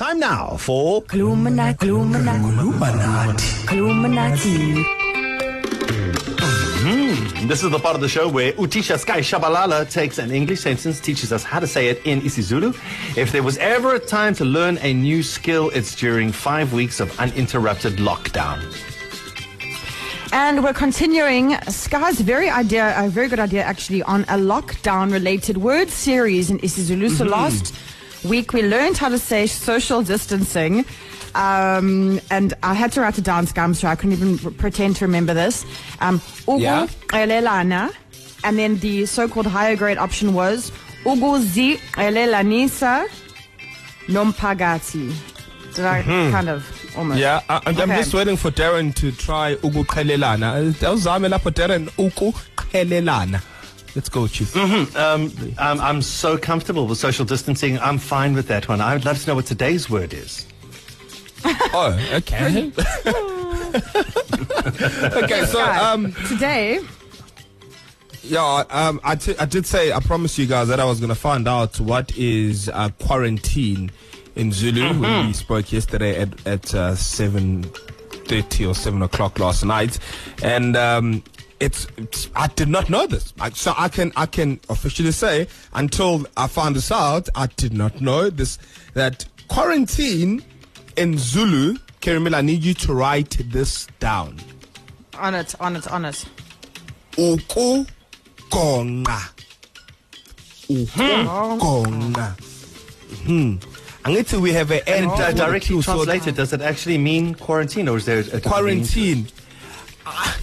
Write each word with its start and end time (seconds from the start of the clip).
Time 0.00 0.18
now 0.18 0.56
for 0.56 1.04
Illuminati, 1.12 1.88
Illuminati, 1.88 2.48
Illuminati. 2.48 3.76
Illuminati. 3.76 4.82
This 7.46 7.62
is 7.62 7.70
the 7.70 7.78
part 7.78 7.96
of 7.96 8.00
the 8.00 8.08
show 8.08 8.26
where 8.26 8.52
Utisha 8.54 8.98
Sky 8.98 9.20
Shabalala 9.20 9.90
takes 9.90 10.16
an 10.16 10.30
English 10.30 10.60
sentence, 10.60 11.00
teaches 11.00 11.34
us 11.34 11.44
how 11.44 11.60
to 11.60 11.66
say 11.66 11.88
it 11.88 12.00
in 12.06 12.22
isiZulu. 12.22 12.74
If 13.14 13.30
there 13.30 13.42
was 13.42 13.58
ever 13.58 13.94
a 13.94 13.98
time 13.98 14.32
to 14.36 14.46
learn 14.46 14.78
a 14.78 14.94
new 14.94 15.22
skill, 15.22 15.68
it's 15.74 15.94
during 15.94 16.32
five 16.32 16.72
weeks 16.72 16.98
of 16.98 17.14
uninterrupted 17.20 17.98
lockdown. 17.98 18.64
And 20.32 20.64
we're 20.64 20.72
continuing 20.72 21.60
Sky's 21.68 22.22
very 22.22 22.48
idea, 22.48 22.94
a 22.96 23.10
very 23.10 23.28
good 23.28 23.38
idea 23.38 23.64
actually, 23.64 24.02
on 24.04 24.22
a 24.22 24.38
lockdown 24.38 25.12
related 25.12 25.58
word 25.58 25.90
series 25.90 26.48
in 26.48 26.58
isiZulu. 26.60 27.10
So 27.10 27.26
last 27.26 27.74
week 28.24 28.52
we 28.52 28.62
learned 28.62 28.96
how 28.98 29.08
to 29.08 29.18
say 29.18 29.46
social 29.46 30.02
distancing. 30.02 30.84
Um, 31.34 32.20
and 32.30 32.54
I 32.62 32.74
had 32.74 32.90
to 32.92 33.00
write 33.02 33.18
it 33.18 33.24
down. 33.24 33.46
I'm 33.56 33.74
sorry, 33.74 33.92
I 33.92 33.94
couldn't 33.94 34.12
even 34.14 34.36
pretend 34.54 34.96
to 34.96 35.06
remember 35.06 35.32
this. 35.32 35.64
Um, 36.00 36.20
Yeah. 36.58 36.88
and 37.12 37.30
then 38.58 38.76
the 38.78 39.06
so-called 39.06 39.46
higher 39.46 39.76
grade 39.76 39.98
option 39.98 40.34
was 40.34 40.72
ukuziqelelanisa 41.04 43.06
nomphakathi. 44.08 45.12
Did 45.74 45.84
I 45.84 46.02
kind 46.02 46.48
of 46.48 46.64
almost? 46.96 47.20
Yeah, 47.20 47.42
I, 47.48 47.60
I'm, 47.66 47.76
I'm 47.76 47.90
Okay. 47.90 48.00
just 48.00 48.12
waiting 48.12 48.36
for 48.36 48.50
Darren 48.50 48.92
to 48.96 49.12
try 49.12 49.54
ukuqhelelana. 49.56 50.72
Awuzame 50.72 51.28
lapho 51.30 51.50
Darren 51.52 51.88
ukuqhelelana. 51.96 53.40
Let's 53.94 54.08
go, 54.08 54.26
Chief. 54.28 54.56
Um, 54.96 55.32
I'm, 55.58 55.80
I'm 55.80 56.02
so 56.02 56.38
comfortable 56.38 56.86
with 56.86 56.98
social 56.98 57.24
distancing. 57.24 57.78
I'm 57.78 57.98
fine 57.98 58.34
with 58.34 58.46
that 58.48 58.68
one. 58.68 58.80
I 58.80 58.94
would 58.94 59.04
love 59.04 59.20
to 59.22 59.28
know 59.28 59.34
what 59.34 59.46
today's 59.46 59.90
word 59.90 60.14
is. 60.14 60.46
Oh, 61.72 61.96
okay. 62.14 62.72
okay, 65.22 65.46
so 65.46 65.62
um, 65.62 66.12
today 66.26 66.80
yeah, 68.22 68.64
um, 68.70 69.00
I, 69.02 69.16
t- 69.16 69.36
I 69.38 69.46
did 69.46 69.66
say 69.66 69.92
I 69.92 70.00
promised 70.00 70.38
you 70.38 70.46
guys 70.46 70.68
that 70.68 70.80
I 70.80 70.84
was 70.84 71.00
gonna 71.00 71.14
find 71.14 71.48
out 71.48 71.80
what 71.80 72.16
is 72.16 72.68
uh, 72.68 72.90
quarantine 73.00 73.90
in 74.36 74.52
Zulu 74.52 75.00
when 75.00 75.26
we 75.28 75.32
spoke 75.32 75.72
yesterday 75.72 76.20
at 76.20 76.46
at 76.46 76.74
uh, 76.74 76.94
seven 76.94 77.62
thirty 77.64 78.66
or 78.66 78.74
seven 78.74 79.02
o'clock 79.02 79.38
last 79.38 79.64
night, 79.64 79.98
and 80.42 80.76
um, 80.76 81.22
it's, 81.60 81.86
it's 81.96 82.28
I 82.34 82.46
did 82.48 82.68
not 82.68 82.90
know 82.90 83.06
this. 83.06 83.32
I, 83.40 83.50
so 83.50 83.74
I 83.76 83.88
can 83.88 84.12
I 84.16 84.26
can 84.26 84.60
officially 84.68 85.12
say 85.12 85.46
until 85.74 86.26
I 86.36 86.46
found 86.46 86.76
this 86.76 86.90
out, 86.90 87.28
I 87.34 87.46
did 87.48 87.72
not 87.74 88.00
know 88.00 88.30
this 88.30 88.58
that 88.94 89.26
quarantine 89.48 90.42
in 90.96 91.18
Zulu. 91.18 91.76
Kerimil, 92.00 92.34
I 92.34 92.40
need 92.40 92.64
you 92.64 92.72
to 92.74 92.94
write 92.94 93.36
this 93.50 93.86
down. 93.98 94.38
on 95.18 95.34
it, 95.34 95.54
on 95.60 95.76
it, 95.76 95.86
on 95.88 96.04
it. 96.06 96.24
ukugonqa 97.16 97.86
ukugonqa 100.70 102.40
hmm 103.26 103.56
angithi 104.04 104.40
we 104.40 104.52
have 104.52 104.70
a 104.70 104.88
And 104.88 105.06
end 105.10 105.16
to 105.18 105.22
the 105.24 105.32
directly 105.34 105.82
translated, 105.82 106.36
does 106.36 106.54
it 106.54 106.62
actually 106.62 106.96
mean 106.96 107.34
quarantine 107.34 107.86
or 107.88 107.98
is 107.98 108.06
there 108.06 108.20
a 108.32 108.40
quarantine 108.40 109.26
Ah, 110.06 110.39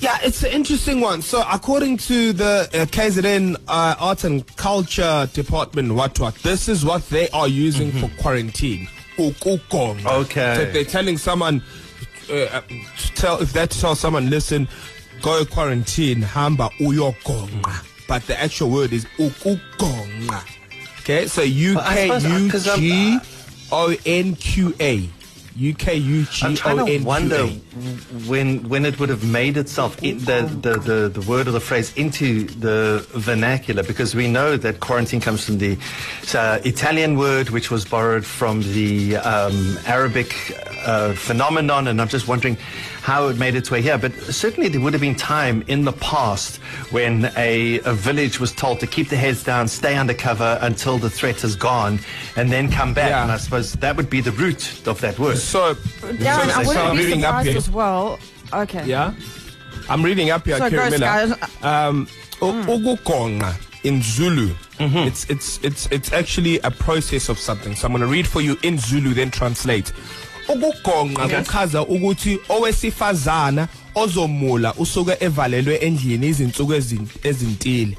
yeah 0.00 0.18
it's 0.22 0.42
an 0.42 0.50
interesting 0.52 1.00
one. 1.00 1.22
So 1.22 1.42
according 1.50 1.98
to 1.98 2.32
the 2.32 2.68
uh, 2.72 2.86
KZN 2.86 3.56
uh, 3.68 3.94
art 3.98 4.24
and 4.24 4.44
culture 4.56 5.28
department 5.32 5.92
what 5.94 6.18
what 6.20 6.34
this 6.36 6.68
is 6.68 6.84
what 6.84 7.08
they 7.10 7.28
are 7.30 7.48
using 7.48 7.92
for 7.92 8.08
quarantine. 8.20 8.88
Ukugonqa 9.16 10.06
Okay. 10.22 10.54
so 10.56 10.60
if 10.62 10.72
they're 10.72 10.84
telling 10.84 11.18
someone 11.18 11.62
uh, 12.30 12.34
uh, 12.34 12.60
to 12.98 13.14
tell 13.14 13.42
if 13.42 13.52
they 13.52 13.66
tell 13.66 13.94
someone 13.94 14.30
listen 14.30 14.66
go 15.20 15.44
quarantine 15.44 16.22
hamba 16.22 16.70
uyogonqa 16.80 17.84
but 18.08 18.22
the 18.26 18.40
actual 18.40 18.70
word 18.70 18.92
is 18.92 19.04
ukugonqa 19.18 20.42
okay 21.00 21.26
so 21.26 21.42
U 21.42 21.74
K 21.76 22.08
uh, 22.10 22.18
U 22.18 22.50
G 22.50 23.18
O 23.72 23.94
N 24.06 24.34
Q 24.36 24.74
A. 24.80 25.08
U 25.56 25.74
K 25.74 25.96
U 25.96 26.24
G 26.24 26.46
I'm 26.46 26.52
O 26.52 26.56
trying 26.56 26.78
N 26.80 26.86
to 26.86 26.98
Q 26.98 27.04
wonder 27.04 27.36
A 27.36 27.48
when 28.28 28.68
when 28.68 28.84
it 28.84 28.98
would 28.98 29.08
have 29.08 29.24
made 29.24 29.56
itself 29.56 30.02
in 30.02 30.18
the, 30.18 30.42
the, 30.60 30.78
the, 30.78 31.20
the 31.20 31.30
word 31.30 31.48
or 31.48 31.52
the 31.52 31.60
phrase 31.60 31.94
into 31.96 32.44
the 32.44 33.04
vernacular 33.10 33.82
because 33.82 34.14
we 34.14 34.28
know 34.28 34.56
that 34.56 34.80
quarantine 34.80 35.20
comes 35.20 35.44
from 35.44 35.58
the 35.58 35.76
uh, 36.34 36.60
Italian 36.64 37.18
word 37.18 37.50
which 37.50 37.70
was 37.70 37.84
borrowed 37.84 38.24
from 38.24 38.62
the 38.72 39.16
um, 39.16 39.78
Arabic 39.86 40.34
uh, 40.86 41.12
phenomenon 41.14 41.88
and 41.88 42.00
I'm 42.00 42.08
just 42.08 42.28
wondering 42.28 42.56
how 43.02 43.28
it 43.28 43.38
made 43.38 43.54
its 43.54 43.70
way 43.70 43.80
here. 43.80 43.96
But 43.98 44.12
certainly 44.14 44.68
there 44.68 44.80
would 44.80 44.92
have 44.92 45.00
been 45.00 45.14
time 45.14 45.64
in 45.68 45.84
the 45.84 45.92
past 45.92 46.56
when 46.90 47.30
a, 47.36 47.80
a 47.80 47.94
village 47.94 48.38
was 48.38 48.52
told 48.52 48.78
to 48.80 48.86
keep 48.86 49.08
their 49.08 49.18
heads 49.18 49.42
down 49.42 49.68
stay 49.68 49.96
under 49.96 50.14
cover 50.14 50.58
until 50.60 50.98
the 50.98 51.08
threat 51.10 51.42
is 51.42 51.56
gone 51.56 51.98
and 52.36 52.52
then 52.52 52.70
come 52.70 52.92
back. 52.94 53.10
Yeah. 53.10 53.22
and 53.22 53.32
I 53.32 53.38
suppose 53.38 53.72
that 53.72 53.96
would 53.96 54.10
be 54.10 54.20
the 54.20 54.32
root 54.32 54.86
of 54.86 55.00
that 55.00 55.18
word. 55.18 55.38
So 55.42 55.74
Darren, 55.74 56.46
so, 56.50 56.60
I 56.60 56.64
wouldn't 56.66 56.76
I'm 56.76 56.96
be 56.96 57.04
reading 57.04 57.24
up 57.24 57.28
surprised 57.44 57.48
here 57.48 57.56
as 57.58 57.70
well. 57.70 58.18
Okay. 58.52 58.86
Yeah. 58.86 59.14
I'm 59.88 60.02
reading 60.04 60.30
up 60.30 60.44
here, 60.46 60.58
So 60.58 60.70
Kerry 60.70 60.90
go, 60.90 60.98
Miller. 60.98 61.34
Sky. 61.36 61.86
Um, 61.86 62.08
u- 62.40 62.64
ukugonqa 62.64 63.54
in 63.84 64.02
Zulu. 64.02 64.54
It's 64.78 65.28
it's 65.28 65.58
it's 65.62 65.86
it's 65.90 66.12
actually 66.12 66.58
a 66.60 66.70
process 66.70 67.28
of 67.28 67.38
something. 67.38 67.74
So 67.74 67.86
I'm 67.86 67.92
going 67.92 68.00
to 68.02 68.06
read 68.08 68.26
for 68.26 68.40
you 68.40 68.56
in 68.62 68.78
Zulu, 68.78 69.14
then 69.14 69.30
translate. 69.30 69.92
Ukugonqa 70.48 71.28
kuchaza 71.28 71.82
ukuthi 71.86 72.38
owesifazana 72.48 73.68
ozomula 73.94 74.74
usuke 74.78 75.16
evalelwe 75.20 75.76
endlini 75.76 76.28
izinsuku 76.28 76.72
ezin- 76.74 77.08
ezintile 77.22 77.96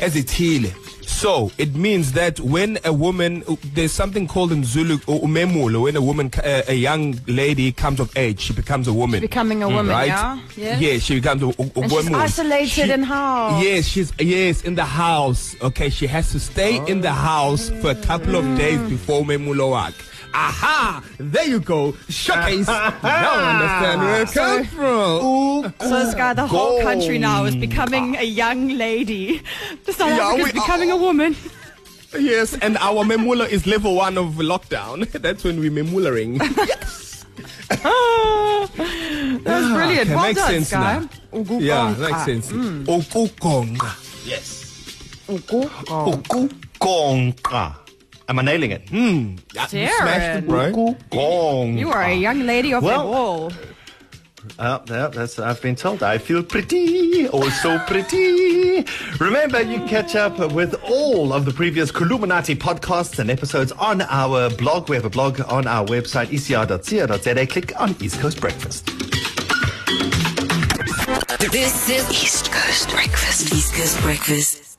ezithile. 0.00 0.72
So 1.20 1.52
it 1.58 1.74
means 1.74 2.12
that 2.12 2.40
when 2.40 2.78
a 2.82 2.94
woman, 2.94 3.44
there's 3.74 3.92
something 3.92 4.26
called 4.26 4.52
in 4.52 4.64
Zulu 4.64 4.96
umemulo. 5.00 5.82
When 5.82 5.94
a 5.94 6.00
woman, 6.00 6.30
uh, 6.42 6.62
a 6.66 6.72
young 6.72 7.20
lady 7.26 7.72
comes 7.72 8.00
of 8.00 8.10
age, 8.16 8.40
she 8.40 8.54
becomes 8.54 8.88
a 8.88 8.92
woman. 8.94 9.20
Becoming 9.20 9.62
a 9.62 9.68
woman, 9.68 9.88
right? 9.88 10.06
yeah? 10.06 10.40
Yeah. 10.56 10.78
Yes, 10.78 11.02
she 11.02 11.16
becomes 11.16 11.42
a, 11.42 11.48
a, 11.48 11.50
And 11.58 11.74
she's 11.84 11.92
woman. 11.92 12.14
isolated 12.14 12.88
in 12.88 13.02
house. 13.02 13.62
Yes, 13.62 13.84
she's 13.84 14.14
yes 14.18 14.62
in 14.64 14.76
the 14.76 14.86
house. 14.86 15.54
Okay, 15.60 15.90
she 15.90 16.06
has 16.06 16.32
to 16.32 16.40
stay 16.40 16.82
in 16.86 17.02
the 17.02 17.12
house 17.12 17.68
for 17.82 17.90
a 17.90 17.96
couple 17.96 18.34
of 18.34 18.44
days 18.56 18.80
before 18.88 19.22
memulo 19.22 19.72
work. 19.72 19.94
Aha! 20.34 21.02
There 21.18 21.46
you 21.46 21.60
go. 21.60 21.94
Showcase. 22.08 22.66
now 22.66 22.92
I 23.02 23.54
understand 23.54 24.00
where 24.00 24.22
it 24.22 24.32
comes 24.32 24.66
from. 24.68 25.74
So 25.88 26.04
this 26.04 26.14
guy, 26.14 26.32
the 26.34 26.46
whole 26.46 26.80
country 26.82 27.18
now 27.18 27.44
is 27.44 27.56
becoming 27.56 28.16
a 28.16 28.24
young 28.24 28.68
lady. 28.68 29.42
The 29.86 29.92
South 29.92 30.10
Yeah, 30.16 30.28
Africa's 30.28 30.52
we- 30.54 30.60
becoming 30.60 30.90
a 30.90 30.96
woman. 30.96 31.36
Yes, 32.18 32.54
and 32.58 32.76
our 32.78 33.04
memula 33.04 33.48
is 33.48 33.66
level 33.66 33.94
one 33.94 34.18
of 34.18 34.34
lockdown. 34.34 35.08
That's 35.12 35.44
when 35.44 35.60
we're 35.60 35.70
memularing. 35.70 36.38
That's 36.38 37.24
brilliant. 39.44 40.10
okay, 40.10 40.14
well 40.14 40.26
makes 40.26 40.40
done, 40.40 40.50
sense 40.50 40.68
Sky. 40.68 40.98
now. 40.98 41.08
Ugugonqa. 41.32 41.60
yeah, 41.62 41.94
makes 41.98 42.24
sense. 42.24 42.50
Ukugonqa. 42.50 43.90
Ugugonqa. 45.28 46.48
Ukugonqa. 46.78 47.74
Am 48.30 48.38
I 48.38 48.42
nailing 48.42 48.70
it? 48.70 48.88
Hmm. 48.88 49.34
Yeah, 49.52 49.62
you 49.72 49.88
smashed 49.88 50.38
it, 50.44 50.46
bro. 50.46 50.70
Ukugonqa. 50.72 51.76
You 51.78 51.90
are 51.90 52.02
a 52.04 52.14
young 52.14 52.46
lady 52.46 52.72
of 52.72 52.84
Well- 52.84 53.02
the 53.02 53.08
wall. 53.10 53.52
Uh, 54.58 54.78
yeah, 54.88 55.08
that's 55.08 55.38
I've 55.38 55.60
been 55.60 55.74
told. 55.76 56.02
I 56.02 56.16
feel 56.16 56.42
pretty, 56.42 57.28
oh 57.28 57.48
so 57.50 57.78
pretty. 57.80 58.86
Remember, 59.18 59.60
you 59.60 59.80
catch 59.86 60.14
up 60.16 60.38
with 60.52 60.74
all 60.84 61.32
of 61.34 61.44
the 61.44 61.52
previous 61.52 61.92
Kuluminati 61.92 62.56
podcasts 62.56 63.18
and 63.18 63.30
episodes 63.30 63.70
on 63.72 64.00
our 64.02 64.48
blog. 64.50 64.88
We 64.88 64.96
have 64.96 65.04
a 65.04 65.10
blog 65.10 65.40
on 65.42 65.66
our 65.66 65.84
website, 65.86 66.28
ecr.co.za. 66.28 67.46
Click 67.48 67.78
on 67.80 67.94
East 68.00 68.20
Coast 68.20 68.40
Breakfast. 68.40 68.86
This 71.50 71.90
is 71.90 72.08
East 72.10 72.50
Coast 72.52 72.88
Breakfast. 72.90 73.52
East 73.52 73.74
Coast 73.74 74.00
Breakfast. 74.00 74.69